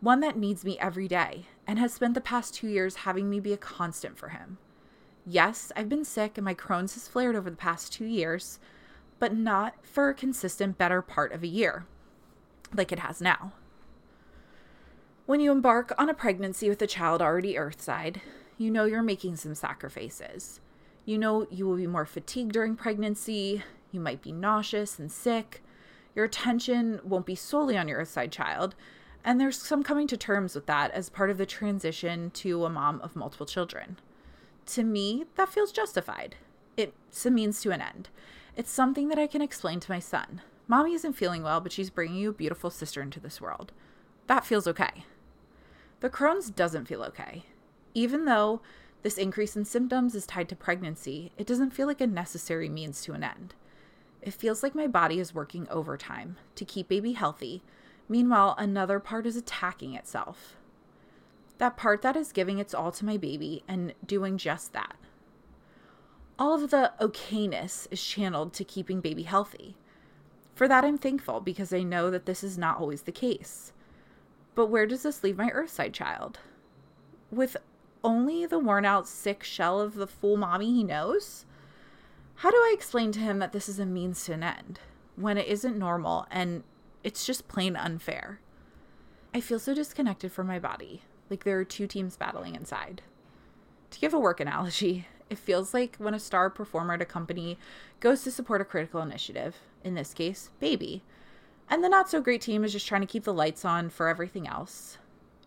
One 0.00 0.20
that 0.20 0.36
needs 0.36 0.64
me 0.64 0.78
every 0.78 1.08
day 1.08 1.46
and 1.66 1.78
has 1.78 1.92
spent 1.92 2.14
the 2.14 2.20
past 2.20 2.54
two 2.54 2.68
years 2.68 2.96
having 2.96 3.28
me 3.28 3.40
be 3.40 3.52
a 3.52 3.56
constant 3.56 4.16
for 4.16 4.28
him. 4.28 4.58
Yes, 5.26 5.72
I've 5.76 5.88
been 5.88 6.04
sick 6.04 6.38
and 6.38 6.44
my 6.44 6.54
Crohn's 6.54 6.94
has 6.94 7.08
flared 7.08 7.34
over 7.34 7.50
the 7.50 7.56
past 7.56 7.92
two 7.92 8.04
years, 8.04 8.60
but 9.18 9.34
not 9.34 9.74
for 9.82 10.08
a 10.08 10.14
consistent 10.14 10.78
better 10.78 11.02
part 11.02 11.32
of 11.32 11.42
a 11.42 11.48
year, 11.48 11.84
like 12.72 12.92
it 12.92 13.00
has 13.00 13.20
now. 13.20 13.52
When 15.26 15.40
you 15.40 15.50
embark 15.50 15.92
on 15.98 16.08
a 16.08 16.14
pregnancy 16.14 16.68
with 16.68 16.80
a 16.80 16.86
child 16.86 17.20
already 17.20 17.58
earthside, 17.58 18.22
you 18.56 18.70
know 18.70 18.84
you're 18.84 19.02
making 19.02 19.36
some 19.36 19.54
sacrifices. 19.54 20.60
You 21.04 21.18
know 21.18 21.46
you 21.50 21.66
will 21.66 21.76
be 21.76 21.86
more 21.86 22.06
fatigued 22.06 22.52
during 22.52 22.76
pregnancy, 22.76 23.64
you 23.90 24.00
might 24.00 24.22
be 24.22 24.32
nauseous 24.32 24.98
and 24.98 25.10
sick, 25.10 25.62
your 26.14 26.24
attention 26.24 27.00
won't 27.04 27.26
be 27.26 27.34
solely 27.34 27.76
on 27.76 27.88
your 27.88 27.98
earthside 27.98 28.32
child, 28.32 28.74
and 29.24 29.40
there's 29.40 29.60
some 29.60 29.82
coming 29.82 30.06
to 30.06 30.16
terms 30.16 30.54
with 30.54 30.66
that 30.66 30.90
as 30.92 31.10
part 31.10 31.30
of 31.30 31.38
the 31.38 31.46
transition 31.46 32.30
to 32.30 32.64
a 32.64 32.70
mom 32.70 33.00
of 33.00 33.16
multiple 33.16 33.46
children 33.46 33.98
to 34.68 34.84
me, 34.84 35.24
that 35.36 35.48
feels 35.48 35.72
justified. 35.72 36.36
It's 36.76 37.26
a 37.26 37.30
means 37.30 37.60
to 37.62 37.70
an 37.70 37.80
end. 37.80 38.10
It's 38.56 38.70
something 38.70 39.08
that 39.08 39.18
I 39.18 39.26
can 39.26 39.42
explain 39.42 39.80
to 39.80 39.90
my 39.90 39.98
son. 39.98 40.42
Mommy 40.66 40.92
isn't 40.94 41.14
feeling 41.14 41.42
well, 41.42 41.60
but 41.60 41.72
she's 41.72 41.90
bringing 41.90 42.16
you 42.16 42.30
a 42.30 42.34
beautiful 42.34 42.70
sister 42.70 43.00
into 43.00 43.18
this 43.18 43.40
world. 43.40 43.72
That 44.26 44.44
feels 44.44 44.66
okay. 44.68 45.04
The 46.00 46.10
Crohn's 46.10 46.50
doesn't 46.50 46.86
feel 46.86 47.02
okay. 47.04 47.44
Even 47.94 48.26
though 48.26 48.60
this 49.02 49.16
increase 49.16 49.56
in 49.56 49.64
symptoms 49.64 50.14
is 50.14 50.26
tied 50.26 50.48
to 50.50 50.56
pregnancy, 50.56 51.32
it 51.38 51.46
doesn't 51.46 51.70
feel 51.70 51.86
like 51.86 52.00
a 52.00 52.06
necessary 52.06 52.68
means 52.68 53.00
to 53.02 53.14
an 53.14 53.24
end. 53.24 53.54
It 54.20 54.34
feels 54.34 54.62
like 54.62 54.74
my 54.74 54.86
body 54.86 55.18
is 55.18 55.34
working 55.34 55.66
overtime 55.70 56.36
to 56.56 56.64
keep 56.64 56.88
baby 56.88 57.12
healthy. 57.12 57.62
Meanwhile, 58.08 58.54
another 58.58 58.98
part 58.98 59.26
is 59.26 59.36
attacking 59.36 59.94
itself 59.94 60.56
that 61.58 61.76
part 61.76 62.02
that 62.02 62.16
is 62.16 62.32
giving 62.32 62.58
its 62.58 62.72
all 62.72 62.90
to 62.92 63.04
my 63.04 63.16
baby 63.16 63.62
and 63.68 63.92
doing 64.04 64.38
just 64.38 64.72
that. 64.72 64.96
All 66.38 66.54
of 66.54 66.70
the 66.70 66.92
okayness 67.00 67.88
is 67.90 68.02
channeled 68.02 68.52
to 68.54 68.64
keeping 68.64 69.00
baby 69.00 69.24
healthy. 69.24 69.76
For 70.54 70.68
that, 70.68 70.84
I'm 70.84 70.98
thankful 70.98 71.40
because 71.40 71.72
I 71.72 71.82
know 71.82 72.10
that 72.10 72.26
this 72.26 72.42
is 72.42 72.56
not 72.56 72.78
always 72.78 73.02
the 73.02 73.12
case. 73.12 73.72
But 74.54 74.66
where 74.66 74.86
does 74.86 75.02
this 75.02 75.22
leave 75.22 75.36
my 75.36 75.50
Earthside 75.50 75.92
child? 75.92 76.38
With 77.30 77.56
only 78.02 78.46
the 78.46 78.58
worn 78.58 78.84
out, 78.84 79.06
sick 79.08 79.42
shell 79.42 79.80
of 79.80 79.94
the 79.94 80.06
full 80.06 80.36
mommy 80.36 80.72
he 80.72 80.84
knows? 80.84 81.44
How 82.36 82.50
do 82.50 82.56
I 82.56 82.72
explain 82.72 83.10
to 83.12 83.20
him 83.20 83.40
that 83.40 83.52
this 83.52 83.68
is 83.68 83.80
a 83.80 83.86
means 83.86 84.24
to 84.24 84.32
an 84.32 84.44
end 84.44 84.78
when 85.16 85.36
it 85.36 85.48
isn't 85.48 85.76
normal 85.76 86.26
and 86.30 86.62
it's 87.04 87.26
just 87.26 87.48
plain 87.48 87.76
unfair? 87.76 88.40
I 89.34 89.40
feel 89.40 89.58
so 89.58 89.74
disconnected 89.74 90.32
from 90.32 90.46
my 90.46 90.58
body. 90.58 91.02
Like 91.30 91.44
there 91.44 91.58
are 91.58 91.64
two 91.64 91.86
teams 91.86 92.16
battling 92.16 92.54
inside. 92.54 93.02
To 93.90 94.00
give 94.00 94.14
a 94.14 94.18
work 94.18 94.40
analogy, 94.40 95.06
it 95.30 95.38
feels 95.38 95.74
like 95.74 95.96
when 95.96 96.14
a 96.14 96.18
star 96.18 96.50
performer 96.50 96.94
at 96.94 97.02
a 97.02 97.06
company 97.06 97.58
goes 98.00 98.22
to 98.22 98.30
support 98.30 98.60
a 98.60 98.64
critical 98.64 99.00
initiative, 99.00 99.56
in 99.84 99.94
this 99.94 100.14
case, 100.14 100.50
baby, 100.60 101.02
and 101.70 101.84
the 101.84 101.88
not 101.88 102.08
so 102.08 102.20
great 102.20 102.40
team 102.40 102.64
is 102.64 102.72
just 102.72 102.86
trying 102.86 103.02
to 103.02 103.06
keep 103.06 103.24
the 103.24 103.32
lights 103.32 103.64
on 103.64 103.90
for 103.90 104.08
everything 104.08 104.48
else. 104.48 104.98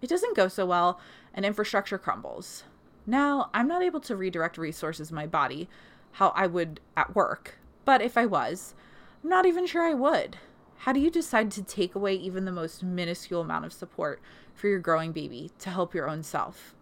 It 0.01 0.09
doesn't 0.09 0.35
go 0.35 0.47
so 0.47 0.65
well, 0.65 0.99
and 1.33 1.45
infrastructure 1.45 1.97
crumbles. 1.97 2.63
Now, 3.07 3.49
I'm 3.53 3.67
not 3.67 3.81
able 3.81 3.99
to 4.01 4.15
redirect 4.15 4.57
resources 4.57 5.09
in 5.09 5.15
my 5.15 5.25
body 5.25 5.67
how 6.13 6.29
I 6.35 6.45
would 6.45 6.79
at 6.95 7.15
work, 7.15 7.57
but 7.85 8.01
if 8.01 8.17
I 8.17 8.25
was, 8.25 8.75
I'm 9.23 9.29
not 9.29 9.45
even 9.45 9.65
sure 9.65 9.83
I 9.83 9.93
would. 9.93 10.37
How 10.85 10.93
do 10.93 10.99
you 10.99 11.11
decide 11.11 11.51
to 11.51 11.61
take 11.61 11.93
away 11.93 12.15
even 12.15 12.45
the 12.45 12.51
most 12.51 12.81
minuscule 12.81 13.41
amount 13.41 13.65
of 13.65 13.71
support 13.71 14.19
for 14.55 14.67
your 14.67 14.79
growing 14.79 15.11
baby 15.11 15.51
to 15.59 15.69
help 15.69 15.93
your 15.93 16.09
own 16.09 16.23
self? 16.23 16.73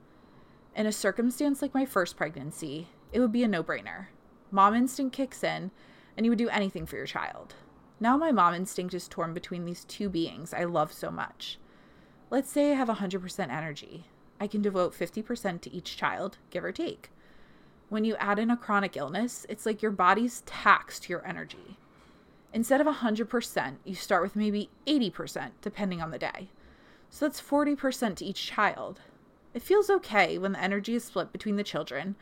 In 0.74 0.86
a 0.86 0.92
circumstance 0.94 1.62
like 1.62 1.74
my 1.74 1.86
first 1.86 2.16
pregnancy, 2.16 2.88
it 3.12 3.20
would 3.20 3.34
be 3.34 3.44
a 3.44 3.48
no 3.50 3.62
brainer. 3.62 4.06
Mom 4.52 4.74
instinct 4.74 5.14
kicks 5.14 5.44
in, 5.44 5.72
and 6.16 6.26
you 6.26 6.32
would 6.32 6.40
do 6.40 6.48
anything 6.48 6.86
for 6.86 6.96
your 6.96 7.06
child. 7.06 7.56
Now, 8.00 8.16
my 8.16 8.32
mom 8.32 8.54
instinct 8.54 8.94
is 8.94 9.10
torn 9.10 9.34
between 9.34 9.66
these 9.66 9.84
two 9.84 10.08
beings 10.08 10.54
I 10.54 10.64
love 10.64 10.94
so 10.94 11.12
much. 11.12 11.60
Let's 12.30 12.50
say 12.50 12.72
I 12.72 12.76
have 12.76 12.88
100% 12.88 13.50
energy. 13.52 14.06
I 14.40 14.48
can 14.48 14.62
devote 14.62 14.94
50% 14.94 15.60
to 15.60 15.74
each 15.74 15.98
child, 15.98 16.38
give 16.52 16.64
or 16.64 16.72
take. 16.72 17.10
When 17.90 18.06
you 18.06 18.16
add 18.16 18.40
in 18.40 18.50
a 18.50 18.56
chronic 18.56 18.96
illness, 18.96 19.46
it's 19.50 19.66
like 19.66 19.82
your 19.82 19.92
body's 19.92 20.40
taxed 20.46 21.10
your 21.10 21.28
energy. 21.28 21.78
Instead 22.54 22.82
of 22.82 22.88
100%, 22.88 23.76
you 23.86 23.96
start 23.96 24.24
with 24.24 24.36
maybe 24.36 24.70
80%, 24.88 25.52
depending 25.62 26.02
on 26.02 26.12
the 26.12 26.18
day. 26.18 26.50
So 27.10 27.26
that's 27.26 27.42
40% 27.42 28.16
to 28.18 28.26
each 28.26 28.48
child. 28.48 29.02
It 29.54 29.62
feels 29.62 29.90
okay 29.90 30.38
when 30.38 30.54
the 30.54 30.62
energy 30.62 30.96
is 30.96 31.04
split 31.04 31.32
between 31.32 31.56
the 31.56 31.64
children, 31.64 32.16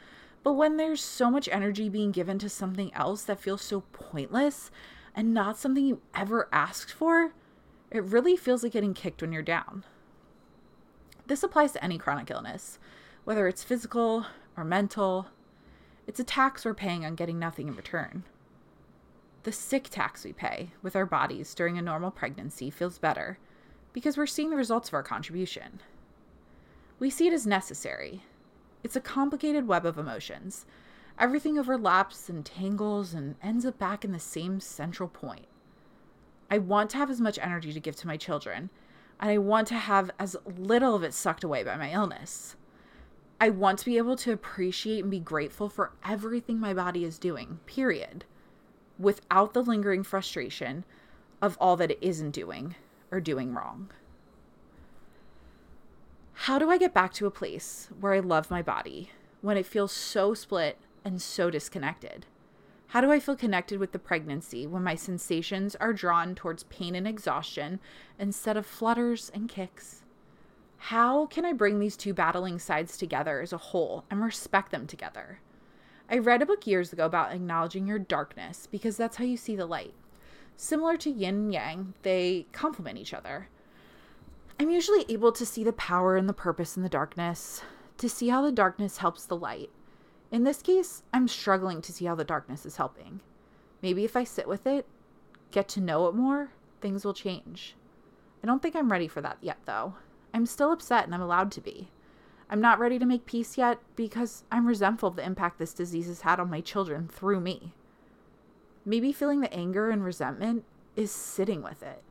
but 0.43 0.53
when 0.53 0.77
there's 0.77 1.01
so 1.01 1.29
much 1.29 1.49
energy 1.49 1.89
being 1.89 2.11
given 2.11 2.39
to 2.39 2.49
something 2.49 2.93
else 2.93 3.23
that 3.23 3.39
feels 3.39 3.61
so 3.61 3.81
pointless 3.91 4.71
and 5.15 5.33
not 5.33 5.57
something 5.57 5.85
you 5.85 6.01
ever 6.13 6.47
asked 6.53 6.91
for, 6.91 7.33
it 7.91 8.03
really 8.03 8.35
feels 8.35 8.63
like 8.63 8.73
getting 8.73 8.93
kicked 8.93 9.21
when 9.21 9.31
you're 9.31 9.41
down. 9.41 9.83
This 11.25 11.43
applies 11.43 11.73
to 11.73 11.83
any 11.83 11.97
chronic 11.97 12.31
illness, 12.31 12.79
whether 13.25 13.47
it's 13.47 13.63
physical 13.63 14.25
or 14.55 14.63
mental. 14.63 15.27
It's 16.05 16.19
a 16.19 16.23
tax 16.23 16.63
we're 16.63 16.73
paying 16.73 17.03
on 17.05 17.15
getting 17.15 17.39
nothing 17.39 17.67
in 17.67 17.75
return. 17.75 18.23
The 19.43 19.51
sick 19.51 19.89
tax 19.89 20.25
we 20.25 20.33
pay 20.33 20.71
with 20.81 20.95
our 20.95 21.05
bodies 21.05 21.53
during 21.53 21.77
a 21.77 21.81
normal 21.81 22.11
pregnancy 22.11 22.69
feels 22.69 22.97
better 22.97 23.37
because 23.93 24.17
we're 24.17 24.27
seeing 24.27 24.49
the 24.49 24.55
results 24.55 24.89
of 24.89 24.93
our 24.93 25.03
contribution. 25.03 25.79
We 26.99 27.09
see 27.09 27.27
it 27.27 27.33
as 27.33 27.47
necessary. 27.47 28.23
It's 28.83 28.95
a 28.95 29.01
complicated 29.01 29.67
web 29.67 29.85
of 29.85 29.97
emotions. 29.97 30.65
Everything 31.17 31.57
overlaps 31.57 32.29
and 32.29 32.45
tangles 32.45 33.13
and 33.13 33.35
ends 33.41 33.65
up 33.65 33.79
back 33.79 34.03
in 34.03 34.11
the 34.11 34.19
same 34.19 34.59
central 34.59 35.09
point. 35.09 35.45
I 36.51 36.57
want 36.57 36.89
to 36.91 36.97
have 36.97 37.09
as 37.09 37.21
much 37.21 37.39
energy 37.39 37.73
to 37.73 37.79
give 37.79 37.95
to 37.97 38.07
my 38.07 38.17
children, 38.17 38.69
and 39.19 39.29
I 39.29 39.37
want 39.37 39.67
to 39.69 39.75
have 39.75 40.11
as 40.19 40.35
little 40.45 40.95
of 40.95 41.03
it 41.03 41.13
sucked 41.13 41.43
away 41.43 41.63
by 41.63 41.75
my 41.75 41.91
illness. 41.91 42.55
I 43.41 43.49
want 43.49 43.79
to 43.79 43.85
be 43.85 43.97
able 43.97 44.15
to 44.17 44.31
appreciate 44.31 45.01
and 45.01 45.11
be 45.11 45.19
grateful 45.19 45.69
for 45.69 45.93
everything 46.05 46.59
my 46.59 46.73
body 46.73 47.03
is 47.03 47.19
doing, 47.19 47.59
period 47.65 48.25
without 48.99 49.53
the 49.53 49.61
lingering 49.61 50.03
frustration 50.03 50.83
of 51.41 51.57
all 51.59 51.75
that 51.77 51.91
it 51.91 51.99
isn't 52.01 52.31
doing 52.31 52.75
or 53.11 53.19
doing 53.19 53.53
wrong. 53.53 53.89
How 56.33 56.59
do 56.59 56.69
I 56.69 56.77
get 56.77 56.93
back 56.93 57.13
to 57.13 57.25
a 57.25 57.31
place 57.31 57.89
where 57.99 58.13
I 58.13 58.19
love 58.19 58.51
my 58.51 58.61
body 58.61 59.11
when 59.41 59.57
it 59.57 59.65
feels 59.65 59.91
so 59.91 60.33
split 60.33 60.77
and 61.03 61.21
so 61.21 61.49
disconnected? 61.49 62.25
How 62.91 63.01
do 63.01 63.11
I 63.11 63.19
feel 63.19 63.35
connected 63.35 63.79
with 63.79 63.91
the 63.91 63.99
pregnancy 63.99 64.65
when 64.65 64.83
my 64.83 64.95
sensations 64.95 65.75
are 65.75 65.91
drawn 65.91 66.35
towards 66.35 66.63
pain 66.63 66.95
and 66.95 67.07
exhaustion 67.07 67.79
instead 68.17 68.55
of 68.55 68.65
flutters 68.65 69.29
and 69.33 69.49
kicks? 69.49 70.03
How 70.77 71.25
can 71.25 71.43
I 71.43 71.53
bring 71.53 71.79
these 71.79 71.97
two 71.97 72.13
battling 72.13 72.59
sides 72.59 72.97
together 72.97 73.41
as 73.41 73.51
a 73.51 73.57
whole 73.57 74.05
and 74.09 74.23
respect 74.23 74.71
them 74.71 74.87
together? 74.87 75.39
I 76.09 76.19
read 76.19 76.41
a 76.41 76.45
book 76.45 76.65
years 76.65 76.93
ago 76.93 77.05
about 77.05 77.33
acknowledging 77.33 77.85
your 77.85 77.99
darkness 77.99 78.67
because 78.71 78.95
that's 78.95 79.17
how 79.17 79.25
you 79.25 79.35
see 79.35 79.57
the 79.57 79.65
light. 79.65 79.93
Similar 80.55 80.95
to 80.97 81.09
yin 81.09 81.35
and 81.35 81.53
yang, 81.53 81.93
they 82.03 82.47
complement 82.53 82.97
each 82.97 83.13
other. 83.13 83.49
I'm 84.59 84.69
usually 84.69 85.05
able 85.09 85.31
to 85.33 85.45
see 85.45 85.63
the 85.63 85.73
power 85.73 86.15
and 86.15 86.27
the 86.27 86.33
purpose 86.33 86.77
in 86.77 86.83
the 86.83 86.89
darkness, 86.89 87.61
to 87.97 88.07
see 88.09 88.29
how 88.29 88.41
the 88.41 88.51
darkness 88.51 88.97
helps 88.97 89.25
the 89.25 89.35
light. 89.35 89.69
In 90.31 90.45
this 90.45 90.61
case, 90.61 91.03
I'm 91.13 91.27
struggling 91.27 91.81
to 91.81 91.91
see 91.91 92.05
how 92.05 92.15
the 92.15 92.23
darkness 92.23 92.65
is 92.65 92.77
helping. 92.77 93.19
Maybe 93.81 94.03
if 94.03 94.15
I 94.15 94.23
sit 94.23 94.47
with 94.47 94.65
it, 94.65 94.85
get 95.51 95.67
to 95.69 95.81
know 95.81 96.07
it 96.07 96.15
more, 96.15 96.51
things 96.81 97.05
will 97.05 97.13
change. 97.13 97.75
I 98.41 98.47
don't 98.47 98.61
think 98.61 98.75
I'm 98.75 98.91
ready 98.91 99.07
for 99.07 99.21
that 99.21 99.37
yet, 99.41 99.57
though. 99.65 99.95
I'm 100.33 100.45
still 100.45 100.71
upset 100.71 101.05
and 101.05 101.13
I'm 101.13 101.21
allowed 101.21 101.51
to 101.51 101.61
be. 101.61 101.89
I'm 102.49 102.61
not 102.61 102.79
ready 102.79 102.97
to 102.99 103.05
make 103.05 103.25
peace 103.25 103.57
yet 103.57 103.79
because 103.95 104.43
I'm 104.51 104.67
resentful 104.67 105.09
of 105.09 105.15
the 105.15 105.25
impact 105.25 105.59
this 105.59 105.73
disease 105.73 106.07
has 106.07 106.21
had 106.21 106.39
on 106.39 106.49
my 106.49 106.61
children 106.61 107.09
through 107.09 107.41
me. 107.41 107.73
Maybe 108.85 109.11
feeling 109.11 109.41
the 109.41 109.53
anger 109.53 109.89
and 109.89 110.03
resentment 110.03 110.63
is 110.95 111.11
sitting 111.11 111.61
with 111.61 111.83
it. 111.83 112.01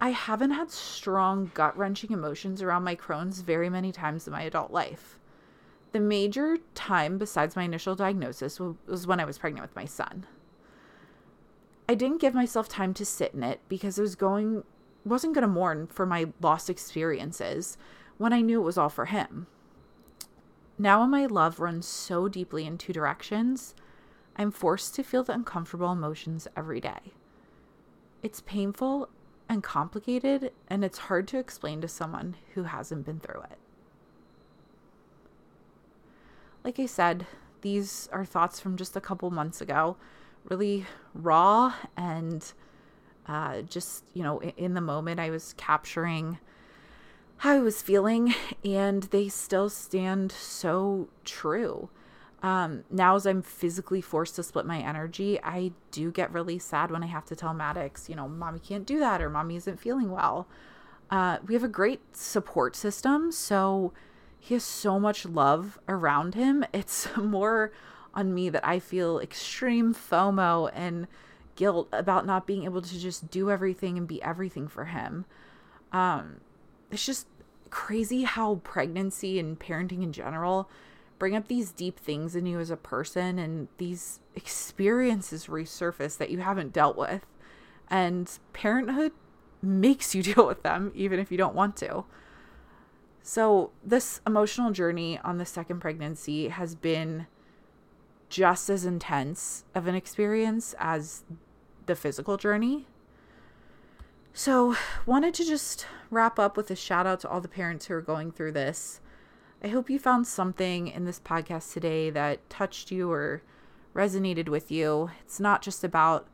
I 0.00 0.10
haven't 0.10 0.52
had 0.52 0.70
strong, 0.70 1.50
gut 1.52 1.76
wrenching 1.76 2.12
emotions 2.12 2.62
around 2.62 2.84
my 2.84 2.94
Crohn's 2.94 3.40
very 3.42 3.68
many 3.68 3.92
times 3.92 4.26
in 4.26 4.32
my 4.32 4.42
adult 4.42 4.70
life. 4.70 5.18
The 5.92 6.00
major 6.00 6.58
time 6.74 7.18
besides 7.18 7.56
my 7.56 7.64
initial 7.64 7.96
diagnosis 7.96 8.60
was 8.60 9.06
when 9.06 9.18
I 9.20 9.24
was 9.24 9.38
pregnant 9.38 9.66
with 9.66 9.76
my 9.76 9.84
son. 9.84 10.26
I 11.88 11.96
didn't 11.96 12.20
give 12.20 12.34
myself 12.34 12.68
time 12.68 12.94
to 12.94 13.04
sit 13.04 13.34
in 13.34 13.42
it 13.42 13.60
because 13.68 13.98
I 13.98 14.02
was 14.02 14.14
going 14.14 14.62
wasn't 15.04 15.34
going 15.34 15.42
to 15.42 15.48
mourn 15.48 15.86
for 15.86 16.06
my 16.06 16.26
lost 16.40 16.70
experiences 16.70 17.76
when 18.20 18.34
I 18.34 18.42
knew 18.42 18.60
it 18.60 18.64
was 18.64 18.76
all 18.76 18.90
for 18.90 19.06
him. 19.06 19.46
Now 20.78 21.00
when 21.00 21.08
my 21.08 21.24
love 21.24 21.58
runs 21.58 21.86
so 21.86 22.28
deeply 22.28 22.66
in 22.66 22.76
two 22.76 22.92
directions, 22.92 23.74
I'm 24.36 24.50
forced 24.50 24.94
to 24.96 25.02
feel 25.02 25.24
the 25.24 25.32
uncomfortable 25.32 25.90
emotions 25.90 26.46
every 26.54 26.82
day. 26.82 27.14
It's 28.22 28.42
painful 28.42 29.08
and 29.48 29.62
complicated, 29.62 30.52
and 30.68 30.84
it's 30.84 30.98
hard 30.98 31.28
to 31.28 31.38
explain 31.38 31.80
to 31.80 31.88
someone 31.88 32.36
who 32.52 32.64
hasn't 32.64 33.06
been 33.06 33.20
through 33.20 33.40
it. 33.50 33.58
Like 36.62 36.78
I 36.78 36.84
said, 36.84 37.26
these 37.62 38.06
are 38.12 38.26
thoughts 38.26 38.60
from 38.60 38.76
just 38.76 38.96
a 38.96 39.00
couple 39.00 39.30
months 39.30 39.62
ago, 39.62 39.96
really 40.44 40.84
raw 41.14 41.72
and 41.96 42.52
uh, 43.26 43.62
just, 43.62 44.04
you 44.12 44.22
know, 44.22 44.42
in 44.42 44.74
the 44.74 44.82
moment, 44.82 45.20
I 45.20 45.30
was 45.30 45.54
capturing 45.54 46.38
how 47.40 47.54
I 47.54 47.58
was 47.60 47.80
feeling, 47.80 48.34
and 48.66 49.04
they 49.04 49.28
still 49.28 49.70
stand 49.70 50.30
so 50.30 51.08
true. 51.24 51.88
Um, 52.42 52.84
now, 52.90 53.16
as 53.16 53.26
I'm 53.26 53.40
physically 53.40 54.02
forced 54.02 54.36
to 54.36 54.42
split 54.42 54.66
my 54.66 54.78
energy, 54.78 55.40
I 55.42 55.72
do 55.90 56.10
get 56.10 56.30
really 56.34 56.58
sad 56.58 56.90
when 56.90 57.02
I 57.02 57.06
have 57.06 57.24
to 57.26 57.36
tell 57.36 57.54
Maddox, 57.54 58.10
you 58.10 58.14
know, 58.14 58.28
mommy 58.28 58.58
can't 58.58 58.84
do 58.84 58.98
that 58.98 59.22
or 59.22 59.30
mommy 59.30 59.56
isn't 59.56 59.80
feeling 59.80 60.10
well. 60.10 60.48
Uh, 61.10 61.38
we 61.46 61.54
have 61.54 61.64
a 61.64 61.68
great 61.68 62.14
support 62.14 62.76
system, 62.76 63.32
so 63.32 63.94
he 64.38 64.52
has 64.52 64.62
so 64.62 65.00
much 65.00 65.24
love 65.24 65.78
around 65.88 66.34
him. 66.34 66.62
It's 66.74 67.08
more 67.16 67.72
on 68.12 68.34
me 68.34 68.50
that 68.50 68.66
I 68.68 68.80
feel 68.80 69.18
extreme 69.18 69.94
FOMO 69.94 70.70
and 70.74 71.06
guilt 71.56 71.88
about 71.90 72.26
not 72.26 72.46
being 72.46 72.64
able 72.64 72.82
to 72.82 72.98
just 72.98 73.30
do 73.30 73.50
everything 73.50 73.96
and 73.96 74.06
be 74.06 74.22
everything 74.22 74.68
for 74.68 74.84
him. 74.84 75.24
Um, 75.90 76.40
it's 76.90 77.04
just 77.04 77.26
crazy 77.70 78.24
how 78.24 78.56
pregnancy 78.56 79.38
and 79.38 79.58
parenting 79.58 80.02
in 80.02 80.12
general 80.12 80.68
bring 81.20 81.36
up 81.36 81.46
these 81.48 81.70
deep 81.70 82.00
things 82.00 82.34
in 82.34 82.46
you 82.46 82.58
as 82.58 82.70
a 82.70 82.76
person 82.76 83.38
and 83.38 83.68
these 83.76 84.20
experiences 84.34 85.46
resurface 85.46 86.16
that 86.16 86.30
you 86.30 86.38
haven't 86.38 86.72
dealt 86.72 86.96
with. 86.96 87.26
And 87.88 88.30
parenthood 88.52 89.12
makes 89.62 90.14
you 90.14 90.22
deal 90.34 90.46
with 90.46 90.62
them, 90.62 90.90
even 90.94 91.20
if 91.20 91.30
you 91.30 91.38
don't 91.38 91.54
want 91.54 91.76
to. 91.76 92.04
So, 93.22 93.70
this 93.84 94.22
emotional 94.26 94.72
journey 94.72 95.18
on 95.22 95.36
the 95.36 95.44
second 95.44 95.80
pregnancy 95.80 96.48
has 96.48 96.74
been 96.74 97.26
just 98.30 98.70
as 98.70 98.86
intense 98.86 99.64
of 99.74 99.86
an 99.86 99.94
experience 99.94 100.74
as 100.78 101.22
the 101.84 101.94
physical 101.94 102.38
journey. 102.38 102.86
So, 104.32 104.76
wanted 105.06 105.34
to 105.34 105.44
just 105.44 105.86
wrap 106.08 106.38
up 106.38 106.56
with 106.56 106.70
a 106.70 106.76
shout 106.76 107.06
out 107.06 107.20
to 107.20 107.28
all 107.28 107.40
the 107.40 107.48
parents 107.48 107.86
who 107.86 107.94
are 107.94 108.00
going 108.00 108.30
through 108.30 108.52
this. 108.52 109.00
I 109.62 109.68
hope 109.68 109.90
you 109.90 109.98
found 109.98 110.26
something 110.26 110.88
in 110.88 111.04
this 111.04 111.20
podcast 111.20 111.72
today 111.72 112.10
that 112.10 112.48
touched 112.48 112.90
you 112.90 113.10
or 113.10 113.42
resonated 113.94 114.48
with 114.48 114.70
you. 114.70 115.10
It's 115.22 115.40
not 115.40 115.62
just 115.62 115.82
about 115.82 116.28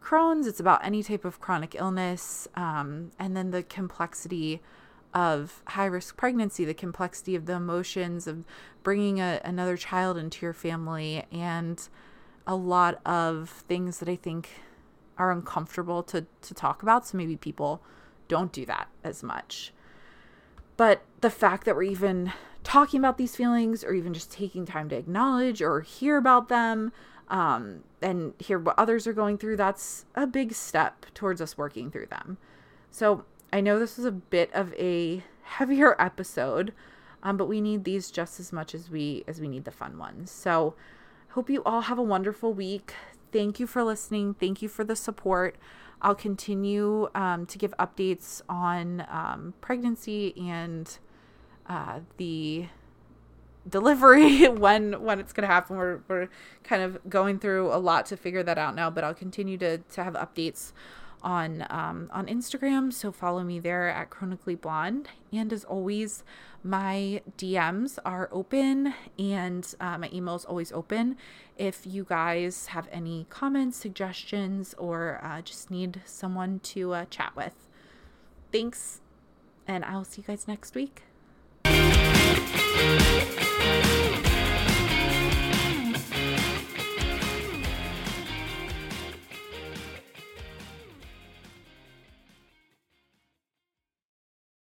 Crohn's, 0.00 0.46
it's 0.46 0.60
about 0.60 0.84
any 0.84 1.02
type 1.02 1.24
of 1.24 1.40
chronic 1.40 1.74
illness, 1.74 2.46
um, 2.54 3.10
and 3.18 3.36
then 3.36 3.50
the 3.50 3.62
complexity 3.62 4.60
of 5.14 5.62
high 5.68 5.86
risk 5.86 6.16
pregnancy, 6.16 6.64
the 6.64 6.74
complexity 6.74 7.34
of 7.34 7.46
the 7.46 7.54
emotions 7.54 8.26
of 8.26 8.44
bringing 8.82 9.20
a, 9.20 9.40
another 9.42 9.76
child 9.76 10.18
into 10.18 10.44
your 10.44 10.52
family, 10.52 11.24
and 11.32 11.88
a 12.46 12.54
lot 12.54 13.00
of 13.04 13.64
things 13.66 13.98
that 13.98 14.08
I 14.08 14.16
think 14.16 14.50
are 15.18 15.30
uncomfortable 15.30 16.02
to, 16.04 16.26
to 16.42 16.54
talk 16.54 16.82
about. 16.82 17.06
So 17.06 17.16
maybe 17.18 17.36
people 17.36 17.82
don't 18.28 18.52
do 18.52 18.66
that 18.66 18.88
as 19.04 19.22
much. 19.22 19.72
But 20.76 21.02
the 21.20 21.30
fact 21.30 21.64
that 21.64 21.74
we're 21.74 21.84
even 21.84 22.32
talking 22.64 22.98
about 22.98 23.16
these 23.16 23.36
feelings 23.36 23.84
or 23.84 23.92
even 23.92 24.12
just 24.12 24.30
taking 24.30 24.66
time 24.66 24.88
to 24.88 24.96
acknowledge 24.96 25.62
or 25.62 25.80
hear 25.80 26.16
about 26.16 26.48
them 26.48 26.92
um, 27.28 27.84
and 28.02 28.34
hear 28.38 28.58
what 28.58 28.78
others 28.78 29.06
are 29.06 29.12
going 29.12 29.38
through, 29.38 29.56
that's 29.56 30.04
a 30.14 30.26
big 30.26 30.52
step 30.52 31.06
towards 31.14 31.40
us 31.40 31.56
working 31.56 31.90
through 31.90 32.06
them. 32.06 32.38
So 32.90 33.24
I 33.52 33.60
know 33.60 33.78
this 33.78 33.96
was 33.96 34.06
a 34.06 34.12
bit 34.12 34.50
of 34.52 34.74
a 34.74 35.22
heavier 35.42 35.96
episode, 36.00 36.72
um, 37.22 37.36
but 37.36 37.46
we 37.46 37.60
need 37.60 37.84
these 37.84 38.10
just 38.10 38.38
as 38.38 38.52
much 38.52 38.74
as 38.74 38.90
we 38.90 39.24
as 39.26 39.40
we 39.40 39.48
need 39.48 39.64
the 39.64 39.70
fun 39.70 39.98
ones. 39.98 40.30
So 40.30 40.74
hope 41.30 41.48
you 41.48 41.62
all 41.64 41.82
have 41.82 41.98
a 41.98 42.02
wonderful 42.02 42.52
week. 42.52 42.94
Thank 43.32 43.60
you 43.60 43.66
for 43.66 43.82
listening. 43.84 44.34
Thank 44.34 44.62
you 44.62 44.68
for 44.68 44.84
the 44.84 44.96
support. 44.96 45.56
I'll 46.02 46.14
continue 46.14 47.08
um, 47.14 47.46
to 47.46 47.58
give 47.58 47.74
updates 47.78 48.42
on 48.48 49.06
um, 49.08 49.54
pregnancy 49.60 50.34
and 50.36 50.98
uh, 51.68 52.00
the 52.16 52.66
delivery 53.68 54.46
when 54.48 55.02
when 55.02 55.20
it's 55.20 55.32
going 55.32 55.46
to 55.46 55.52
happen. 55.52 55.76
We're 55.76 56.00
we're 56.08 56.28
kind 56.64 56.82
of 56.82 56.98
going 57.08 57.38
through 57.38 57.72
a 57.72 57.78
lot 57.78 58.06
to 58.06 58.16
figure 58.16 58.42
that 58.42 58.58
out 58.58 58.74
now, 58.74 58.90
but 58.90 59.04
I'll 59.04 59.14
continue 59.14 59.58
to 59.58 59.78
to 59.78 60.04
have 60.04 60.14
updates 60.14 60.72
on 61.26 61.66
um, 61.70 62.08
on 62.12 62.26
Instagram. 62.26 62.92
So 62.92 63.10
follow 63.10 63.42
me 63.42 63.58
there 63.58 63.88
at 63.88 64.08
Chronically 64.10 64.54
Blonde. 64.54 65.08
And 65.32 65.52
as 65.52 65.64
always, 65.64 66.22
my 66.62 67.20
DMs 67.36 67.98
are 68.04 68.28
open 68.30 68.94
and 69.18 69.74
uh, 69.80 69.98
my 69.98 70.08
email 70.12 70.36
is 70.36 70.44
always 70.44 70.70
open. 70.70 71.16
If 71.58 71.84
you 71.84 72.04
guys 72.04 72.66
have 72.66 72.88
any 72.92 73.26
comments, 73.28 73.76
suggestions, 73.76 74.74
or 74.78 75.20
uh, 75.22 75.42
just 75.42 75.70
need 75.70 76.00
someone 76.04 76.60
to 76.60 76.94
uh, 76.94 77.04
chat 77.10 77.34
with, 77.34 77.54
thanks, 78.52 79.00
and 79.66 79.84
I'll 79.84 80.04
see 80.04 80.22
you 80.22 80.26
guys 80.28 80.46
next 80.46 80.76
week. 80.76 81.02